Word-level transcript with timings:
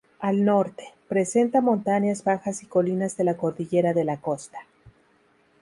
Al 0.19 0.43
Norte, 0.43 0.95
presenta 1.07 1.61
montañas 1.61 2.23
bajas 2.23 2.63
y 2.63 2.65
colinas 2.65 3.17
de 3.17 3.23
la 3.23 3.37
Cordillera 3.37 3.93
de 3.93 4.03
la 4.03 4.17
costa. 4.17 4.57